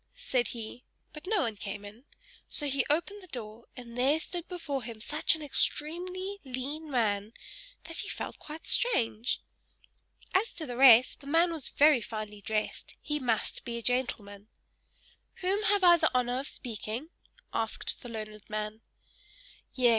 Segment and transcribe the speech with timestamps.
[0.15, 2.05] said he; but no one came in;
[2.49, 7.33] so he opened the door, and there stood before him such an extremely lean man,
[7.83, 9.41] that he felt quite strange.
[10.33, 14.47] As to the rest, the man was very finely dressed he must be a gentleman.
[15.41, 17.09] "Whom have I the honor of speaking?"
[17.53, 18.81] asked the learned man.
[19.71, 19.89] "Yes!